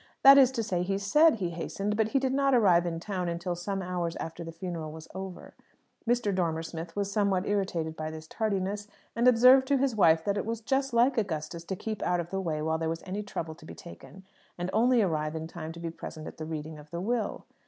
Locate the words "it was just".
10.37-10.91